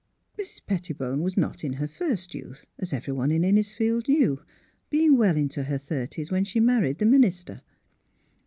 [0.35, 0.65] Mrs.
[0.65, 4.41] Pettibone was not in her first youth, as everyone in Innisfield knew,
[4.89, 7.61] being well into her thirties when she married the minister.